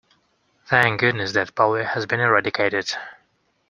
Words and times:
Thank 0.65 0.99
goodness 0.99 1.33
that 1.33 1.53
polio 1.53 1.85
has 1.87 2.07
been 2.07 2.19
eradicated. 2.21 2.91